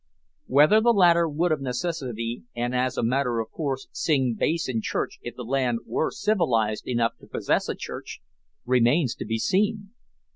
[0.47, 4.81] Whether the latter would of necessity, and as a matter of course, sing bass in
[4.81, 8.19] church if the land were civilised enough to possess a church,
[8.65, 9.91] remains to be seen!